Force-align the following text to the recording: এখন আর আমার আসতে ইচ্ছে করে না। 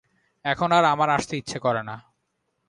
এখন 0.45 0.69
আর 0.71 0.85
আমার 0.85 1.09
আসতে 1.09 1.33
ইচ্ছে 1.37 1.57
করে 1.59 1.81
না। 1.83 1.95